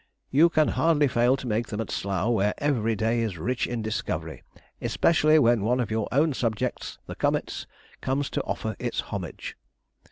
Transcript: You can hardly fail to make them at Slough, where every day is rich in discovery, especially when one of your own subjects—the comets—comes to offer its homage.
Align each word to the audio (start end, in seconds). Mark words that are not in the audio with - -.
You 0.31 0.49
can 0.49 0.69
hardly 0.69 1.07
fail 1.07 1.37
to 1.37 1.45
make 1.45 1.67
them 1.67 1.79
at 1.79 1.91
Slough, 1.91 2.31
where 2.33 2.55
every 2.57 2.95
day 2.95 3.19
is 3.21 3.37
rich 3.37 3.67
in 3.67 3.83
discovery, 3.83 4.41
especially 4.81 5.37
when 5.37 5.61
one 5.61 5.79
of 5.79 5.91
your 5.91 6.07
own 6.11 6.33
subjects—the 6.33 7.13
comets—comes 7.17 8.31
to 8.31 8.41
offer 8.41 8.75
its 8.79 8.99
homage. 9.01 9.55